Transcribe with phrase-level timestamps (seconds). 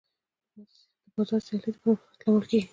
[0.55, 2.67] د بازار سیالي د پرمختګ لامل کېږي.